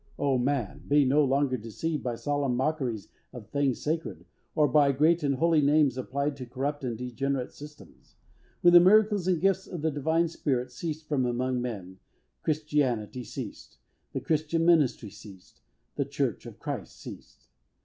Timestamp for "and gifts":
9.27-9.67